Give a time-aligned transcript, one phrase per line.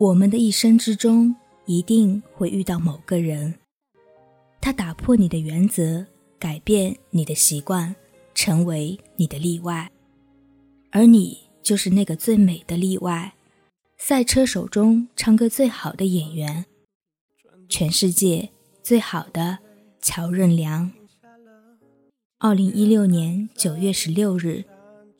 [0.00, 1.34] 我们的一生之中，
[1.66, 3.56] 一定会遇到某个人，
[4.60, 6.06] 他打破你的原则，
[6.38, 7.96] 改变你的习惯，
[8.32, 9.90] 成为你的例外，
[10.92, 13.34] 而你就是那个最美的例外。
[13.96, 16.66] 赛车手中唱歌最好的演员，
[17.68, 18.50] 全世界
[18.84, 19.58] 最好的
[20.00, 20.92] 乔任梁。
[22.38, 24.64] 二零一六年九月十六日，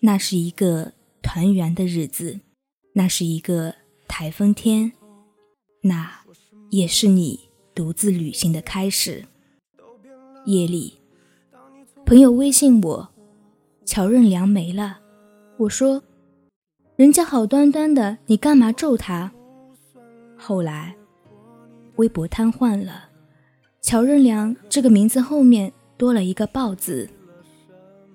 [0.00, 2.40] 那是一个团圆的日子，
[2.94, 3.81] 那是一个。
[4.12, 4.92] 台风天，
[5.80, 6.20] 那
[6.68, 9.24] 也是你独自旅行的开始。
[10.44, 10.98] 夜里，
[12.04, 13.08] 朋友微信我，
[13.86, 15.00] 乔任梁没了。
[15.56, 16.02] 我说，
[16.94, 19.32] 人家好端端的，你干嘛咒他？
[20.36, 20.94] 后来，
[21.96, 23.08] 微博瘫痪了，
[23.80, 27.08] 乔任梁这个名字后面多了一个“爆”字。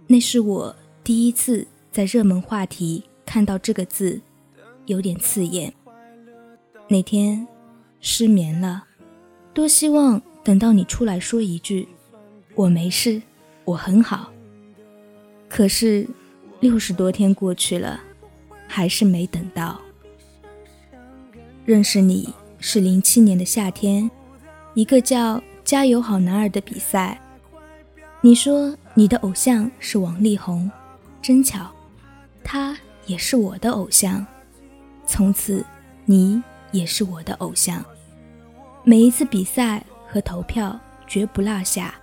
[0.05, 4.21] 那是我第一次在热门话题看到这个字，
[4.85, 5.73] 有点刺眼。
[6.89, 7.45] 那天
[7.99, 8.85] 失眠了，
[9.53, 11.85] 多希望等到你出来说一句
[12.55, 13.21] “我没事，
[13.65, 14.31] 我很好”。
[15.49, 16.07] 可是
[16.61, 17.99] 六十多天过去了，
[18.67, 19.81] 还是没等到。
[21.65, 24.09] 认识你是零七年的夏天，
[24.73, 27.19] 一个叫“加油好男儿”的比赛。
[28.21, 30.71] 你说你的偶像是王力宏，
[31.21, 31.69] 真巧，
[32.45, 34.25] 他也是我的偶像。
[35.05, 35.65] 从此，
[36.05, 36.41] 你。
[36.71, 37.83] 也是我的偶像，
[38.83, 41.95] 每一次比赛和投票绝不落下。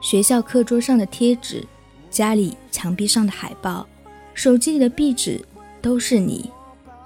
[0.00, 1.66] 学校课桌上的贴纸，
[2.10, 3.86] 家里墙壁上的海报，
[4.34, 5.44] 手机里的壁纸，
[5.80, 6.50] 都是你。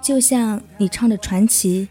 [0.01, 1.87] 就像你唱的《传奇》，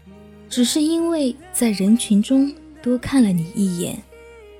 [0.49, 4.01] 只是因为在人群中多看了你一眼，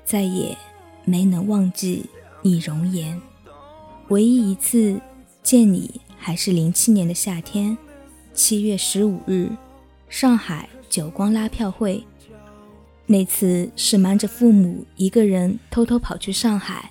[0.04, 0.56] 再也
[1.04, 2.06] 没能忘记
[2.42, 3.20] 你容颜。
[4.08, 5.00] 唯一一次
[5.42, 7.76] 见你，还是零七年的夏天，
[8.32, 9.50] 七月十五日。
[10.10, 12.04] 上海久光拉票会，
[13.06, 16.90] 那次是瞒着父母一个人偷偷跑去上海。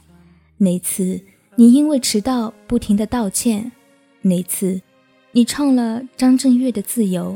[0.58, 1.22] 那次
[1.58, 3.74] 你因为迟到不停的道歉。
[4.22, 4.82] 那次
[5.34, 7.34] 你唱了张震岳的《自由》。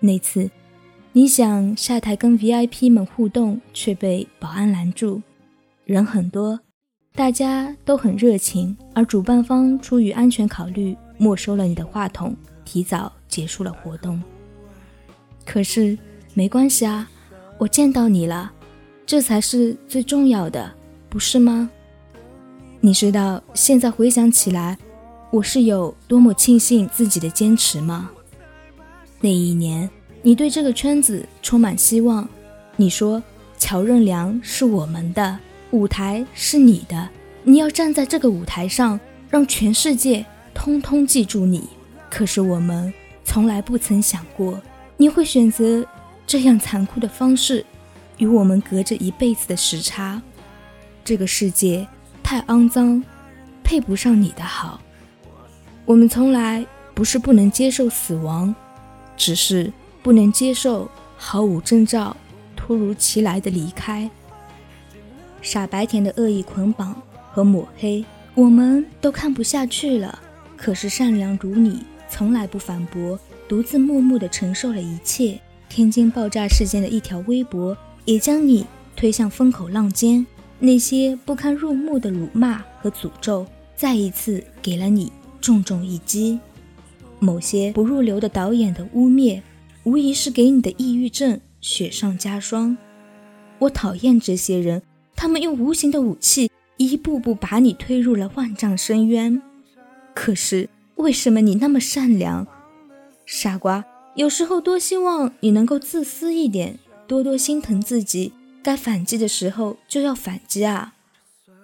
[0.00, 0.50] 那次
[1.12, 5.20] 你想下台跟 VIP 们互动，却被保安拦住。
[5.84, 6.58] 人很多，
[7.14, 14.18] 大家都很热情，而主办方出于安全考虑，没收了你的话筒，提早结束了活动。
[15.44, 15.98] 可是
[16.34, 17.08] 没关系啊，
[17.58, 18.52] 我见到你了，
[19.04, 20.72] 这才是最重要的，
[21.08, 21.70] 不是吗？
[22.80, 24.78] 你知道现在回想起来，
[25.30, 28.10] 我是有多么庆幸自己的坚持吗？
[29.20, 29.88] 那一年，
[30.22, 32.28] 你对这个圈子充满希望，
[32.76, 33.22] 你说
[33.58, 35.38] 乔任梁是我们的
[35.70, 37.08] 舞台，是你的，
[37.44, 38.98] 你要站在这个舞台上，
[39.30, 41.68] 让全世界通通记住你。
[42.10, 42.92] 可是我们
[43.24, 44.60] 从来不曾想过。
[44.96, 45.84] 你会选择
[46.26, 47.64] 这样残酷的方式，
[48.18, 50.22] 与我们隔着一辈子的时差。
[51.04, 51.86] 这个世界
[52.22, 53.02] 太肮脏，
[53.64, 54.80] 配不上你的好。
[55.84, 56.64] 我们从来
[56.94, 58.54] 不是不能接受死亡，
[59.16, 62.16] 只是不能接受毫无征兆、
[62.54, 64.08] 突如其来的离开。
[65.40, 66.94] 傻白甜的恶意捆绑
[67.32, 68.04] 和抹黑，
[68.34, 70.20] 我们都看不下去了。
[70.56, 73.18] 可是善良如你，从来不反驳。
[73.52, 75.38] 独自默默地承受了一切。
[75.68, 77.76] 天津爆炸事件的一条微博，
[78.06, 78.64] 也将你
[78.96, 80.26] 推向风口浪尖。
[80.58, 83.46] 那些不堪入目的辱骂和诅咒，
[83.76, 86.40] 再一次给了你重重一击。
[87.18, 89.42] 某些不入流的导演的污蔑，
[89.84, 92.74] 无疑是给你的抑郁症雪上加霜。
[93.58, 94.80] 我讨厌这些人，
[95.14, 99.42] 他们用无形的武器，一步步把你推入了万丈深渊。
[100.14, 102.46] 可是，为什么你那么善良？
[103.26, 103.84] 傻瓜，
[104.14, 108.32] 有时候多希望你能够自私一点，多多心疼自己。
[108.62, 110.94] 该反击的时候就要反击啊！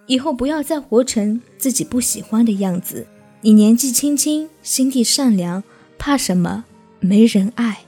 [0.09, 3.07] 以后不要再活成自己不喜欢的样子。
[3.43, 5.63] 你年纪轻轻，心地善良，
[5.97, 6.65] 怕什么？
[6.99, 7.85] 没人爱。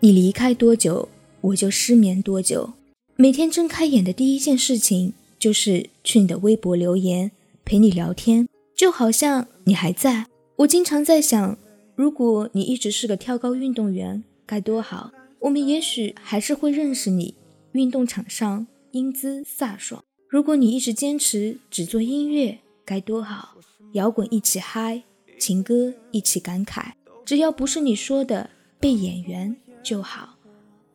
[0.00, 1.08] 你离开多久，
[1.40, 2.74] 我就失眠多久。
[3.16, 7.30] 每天睁开眼的第一件事情就是去你的微博留言，
[7.64, 8.46] 陪你聊天，
[8.76, 10.26] 就好像你还在。
[10.56, 11.56] 我经常在想，
[11.98, 15.10] 如果你一直是个跳高运动员，该多好！
[15.40, 17.34] 我们也许还是会认识你，
[17.72, 20.04] 运动场上英姿飒爽。
[20.28, 23.56] 如果你一直坚持只做音乐，该多好！
[23.94, 25.02] 摇滚一起嗨，
[25.40, 26.92] 情歌一起感慨。
[27.24, 28.48] 只要不是你说的
[28.78, 30.36] 被演员就好。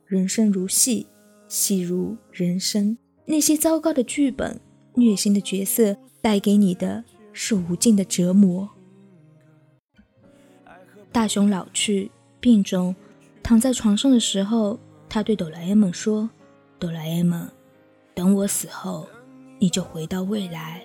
[0.06, 1.07] 人生如戏，
[1.49, 2.97] 戏如人生。
[3.25, 4.57] 那些糟糕的剧本、
[4.95, 7.03] 虐心的角色，带给你的
[7.33, 8.69] 是无尽的折磨。
[11.13, 12.95] 大雄老去，病中，
[13.44, 16.27] 躺在床上的时候，他对哆啦 A 梦说
[16.80, 17.48] ：“哆啦 A 梦，
[18.15, 19.07] 等我死后，
[19.60, 20.83] 你就回到未来，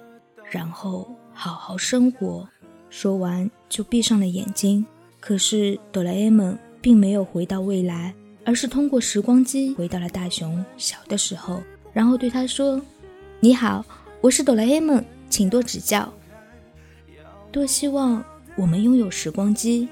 [0.51, 2.47] 然后好好生活。”
[2.91, 4.85] 说完就闭上了眼睛。
[5.19, 8.15] 可是哆啦 A 梦并没有回到未来，
[8.45, 11.63] 而是通过时光机回到了大雄小的时候，
[11.95, 12.79] 然后对他说
[13.41, 13.83] ：“你好，
[14.21, 16.13] 我是哆啦 A 梦，请多指教。”
[17.51, 18.23] 多希望
[18.59, 19.89] 我们拥有时光机。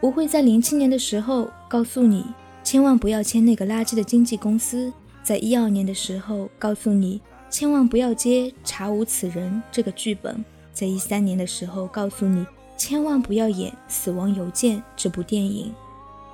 [0.00, 2.24] 我会在零七年的时候告诉你，
[2.62, 10.34] 千万不要签那个垃圾的经纪公司；在一二年的时候告诉你，千万不要接《查无此人》这个剧本；
[10.72, 12.46] 在一三年的时候告诉你，
[12.76, 15.72] 千万不要演《死亡邮件》这部电影；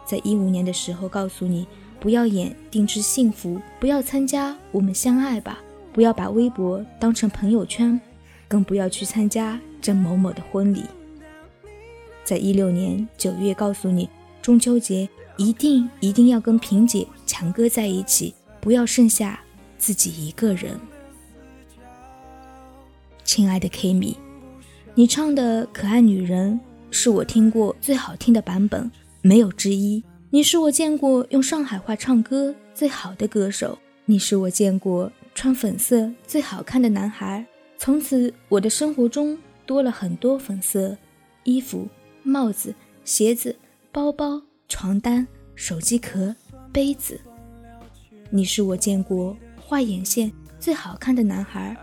[0.05, 1.67] 在一五年的时候告诉你，
[2.00, 5.61] 不要演《定制幸福》，不要参加《我们相爱吧》，
[5.94, 7.99] 不要把微博当成朋友圈，
[8.49, 10.82] 更不要去参加郑某某的婚礼。
[12.25, 14.09] 在一六年九月，告诉你
[14.41, 19.41] 中秋节一定一定要跟萍姐、强哥在一起，不要剩下
[19.79, 20.79] 自己一个人。
[23.25, 24.17] 亲爱的 K 米，
[24.95, 26.53] 你唱的《可爱女人》
[26.91, 28.91] 是我听过最好听的版本，
[29.21, 30.03] 没有之一。
[30.31, 37.45] 你是我见过用上海话唱歌最好的歌手，你是我见过穿粉色最好看的男孩。
[37.79, 40.97] 从此，我的生活中多了很多粉色
[41.45, 41.89] 衣服。
[42.25, 42.73] 帽子、
[43.05, 43.57] 鞋子、
[43.91, 45.27] 包包、床单、
[45.57, 46.35] 手机壳、
[46.73, 47.21] 杯子。
[48.31, 50.31] 你是我见过画眼线
[50.61, 51.77] 最好看的男孩。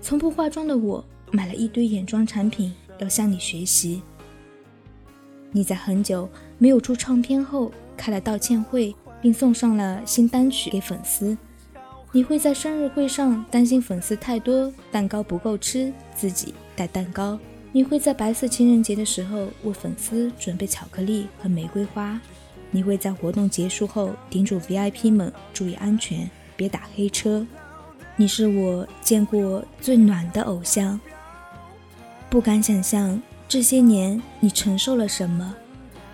[0.00, 4.02] 从不化妆的我，买了一堆眼妆产品，要向你学习。
[5.52, 6.28] 你在很久
[6.58, 11.38] 没有出唱片后，开了道歉会，并送上了新单曲给粉丝。
[12.10, 17.38] 你会在生日会上担心粉丝太多，蛋糕不够吃，自己带蛋糕。
[17.70, 22.18] 你会在白色情人节的时候为粉丝准备巧克力和玫瑰花，
[22.70, 27.46] 你会在活动结束后叮嘱 VIP 们注意安全，别打黑车。
[28.16, 30.98] 你是我见过最暖的偶像，
[32.30, 35.54] 不敢想象这些年你承受了什么。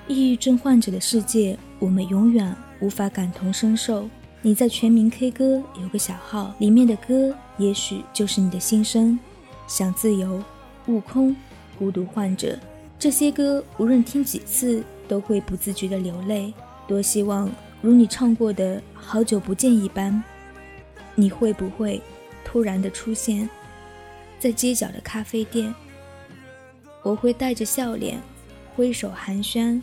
[0.09, 4.11] 抑郁症患者的世界，我们永远无法感同身受。
[4.43, 9.19] 你在全民 K 歌有个小号，里面的歌也许就是你的心声，
[9.69, 10.43] 想自由。
[10.87, 11.35] 悟空，
[11.79, 12.59] 孤独患者，
[12.99, 16.53] 这些歌无论听几次都会不自觉的流泪。
[16.87, 17.51] 多希望
[17.81, 20.23] 如你唱过的《好久不见》一般，
[21.15, 22.01] 你会不会
[22.45, 23.49] 突然的出现
[24.39, 25.75] 在街角的咖啡店？
[27.03, 28.21] 我会带着笑脸，
[28.75, 29.81] 挥手寒暄，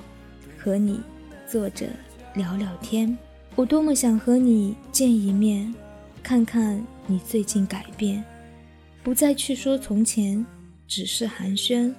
[0.58, 1.00] 和你
[1.48, 1.88] 坐着
[2.36, 3.18] 聊聊天。
[3.56, 5.74] 我多么想和你见一面，
[6.24, 8.24] 看看你最近改变，
[9.04, 10.44] 不再去说从前。
[10.92, 11.94] 只是寒暄，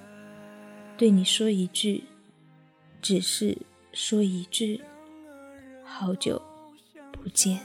[0.95, 2.03] 对你说一句，
[3.01, 3.57] 只是
[3.91, 4.79] 说一句，
[5.83, 6.39] 好久
[7.11, 7.59] 不见。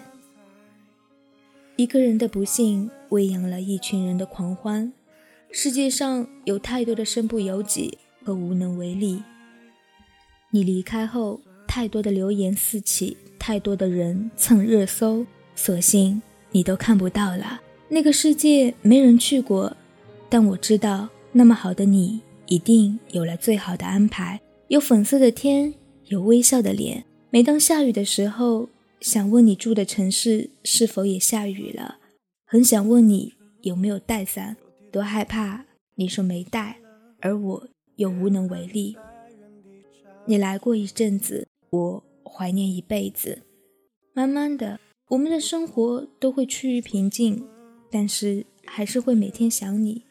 [1.77, 4.91] 一个人的不幸喂养了一群人的狂欢。
[5.51, 9.23] 世界上有太多的身不由己和无能为力。
[10.49, 16.23] 你离开后，太多的流言四起，太多的人蹭热搜，所幸
[16.53, 17.61] 你都看不到了。
[17.91, 19.77] 那个世界没人去过，
[20.31, 21.07] 但我知道。
[21.33, 24.41] 那么好的你，一定有了最好的安排。
[24.69, 25.75] 有粉色的天，
[26.07, 27.05] 有微笑的脸。
[27.31, 28.69] 每当下雨的时候，
[29.01, 31.99] 想问你住的城市是否也下雨了？
[32.47, 34.57] 很想问你有没有带伞，
[34.91, 36.79] 多害怕你说没带，
[37.21, 38.97] 而我又无能为力。
[40.25, 43.43] 你来过一阵子，我怀念一辈子。
[44.15, 47.47] 慢慢的，我们的生活都会趋于平静，
[47.91, 50.03] 但是还是会每天想你。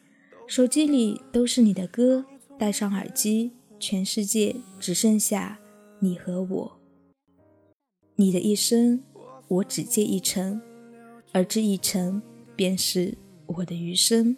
[0.48, 2.24] 手机里都是你的歌，
[2.58, 5.58] 戴上耳机，全世界只剩下
[5.98, 6.78] 你和我。
[8.16, 9.04] 你的一生，
[9.46, 10.58] 我只借一程，
[11.32, 12.22] 而这一程
[12.56, 13.14] 便是
[13.44, 14.34] 我的余生。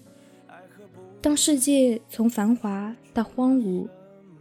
[1.23, 3.87] 当世界从繁华到荒芜，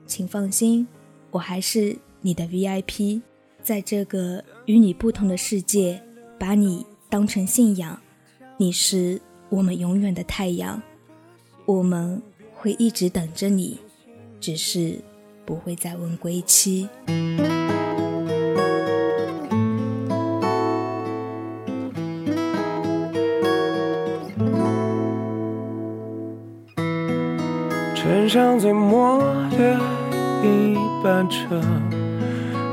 [0.08, 0.88] 请放心，
[1.30, 3.22] 我还是你的 VIP，
[3.62, 6.02] 在这个与你不同的世界，
[6.40, 8.02] 把你当成信仰。
[8.58, 10.82] 你是我们永远的太阳。
[11.70, 12.20] 我们
[12.56, 13.78] 会一直等着你，
[14.40, 15.02] 只是
[15.46, 16.90] 不会再问归期。
[27.94, 29.20] 乘上最末
[29.52, 29.80] 的
[30.42, 31.62] 一班车，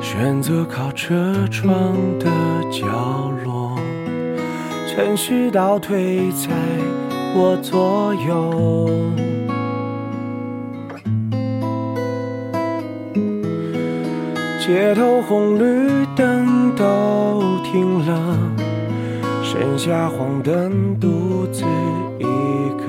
[0.00, 2.24] 选择靠车窗的
[2.72, 3.78] 角落，
[4.88, 6.85] 程序倒退在。
[7.38, 8.88] 我左右，
[14.58, 18.38] 街头红绿灯都停了，
[19.42, 21.62] 剩下黄灯独自
[22.18, 22.24] 一
[22.78, 22.86] 个，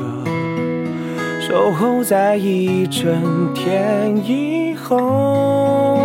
[1.41, 5.99] 守候在一整天以后，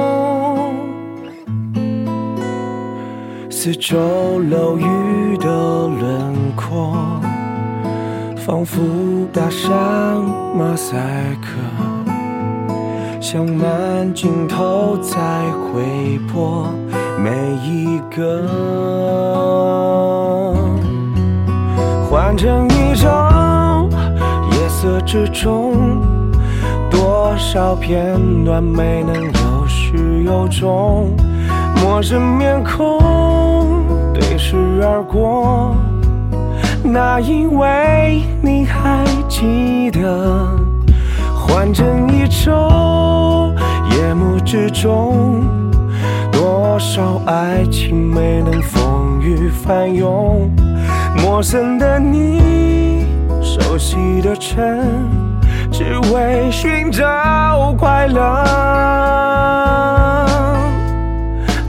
[3.49, 7.12] 四周楼宇的轮廓，
[8.45, 8.83] 仿佛
[9.33, 9.71] 打上
[10.57, 10.97] 马赛
[11.41, 11.47] 克。
[13.21, 15.17] 像慢镜头再
[15.63, 16.67] 回播
[17.17, 17.31] 每
[17.65, 18.49] 一个，
[22.11, 23.89] 换成一张
[24.51, 26.03] 夜色之中，
[26.91, 31.15] 多少片段没能有始有终，
[31.81, 32.99] 陌生面孔
[34.13, 35.77] 对视而过，
[36.93, 40.47] 那因为你还记得。
[41.35, 43.51] 换成一周，
[43.93, 45.43] 夜幕之中，
[46.31, 50.51] 多少爱情没能风雨翻涌。
[51.17, 53.07] 陌生的你，
[53.41, 54.63] 熟悉的城，
[55.71, 58.45] 只为寻找快乐，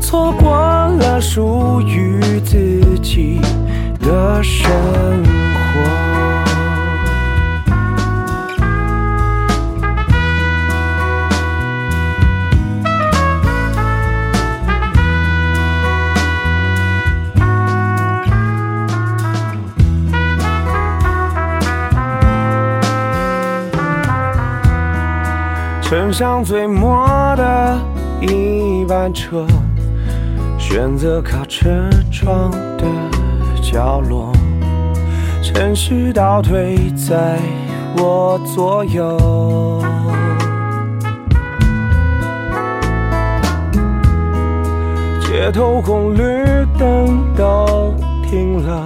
[0.02, 3.40] 错过了属于自己
[4.04, 6.04] 的生活。
[25.82, 27.80] 乘上最末的
[28.22, 29.46] 一班车，
[30.58, 32.86] 选择靠车窗的
[33.74, 34.32] 角落，
[35.42, 37.40] 城市倒退在
[37.98, 39.82] 我左右，
[45.22, 46.46] 街头红绿
[46.78, 47.96] 灯都
[48.30, 48.86] 停了，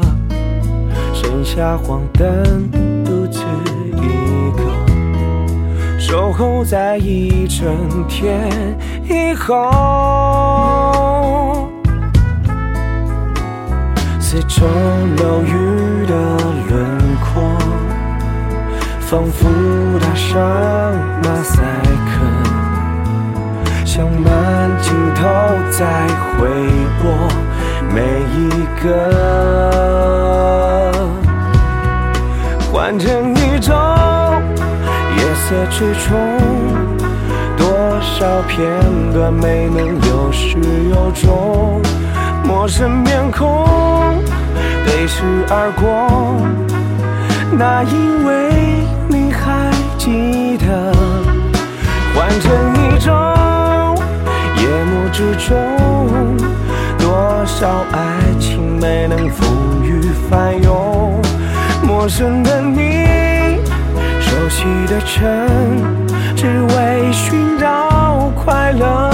[1.14, 2.72] 剩下黄灯
[3.04, 3.42] 独自
[3.98, 4.64] 一个。
[6.00, 7.68] 守候在一整
[8.08, 8.50] 天
[9.04, 9.58] 以后，
[14.30, 16.14] 四周楼宇的
[16.68, 16.76] 轮
[17.22, 17.42] 廓，
[19.00, 19.48] 仿佛
[20.02, 20.38] 打上
[21.24, 21.64] 马赛
[22.10, 22.12] 克，
[23.86, 25.24] 像慢镜头
[25.72, 26.50] 在回
[27.02, 27.10] 播
[27.96, 28.02] 每
[28.36, 28.38] 一
[28.84, 28.86] 个，
[32.70, 33.74] 换成一种。
[35.48, 36.18] 色之中，
[37.56, 37.66] 多
[38.02, 38.60] 少片
[39.14, 40.58] 段没能有始
[40.90, 41.82] 有终，
[42.44, 43.48] 陌生面孔
[44.86, 45.86] 对视而过，
[47.52, 48.52] 那因为
[49.08, 50.94] 你还记得，
[52.14, 52.46] 换成
[52.76, 53.14] 一种
[54.58, 55.56] 夜幕之中，
[56.98, 57.98] 多少爱
[58.40, 61.22] 情没能风雨翻涌，
[61.84, 63.08] 陌生的你。
[64.20, 65.26] 熟悉的城，
[66.36, 69.12] 只为寻找快乐，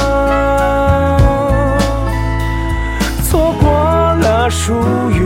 [3.24, 3.70] 错过
[4.22, 4.74] 了属
[5.12, 5.23] 于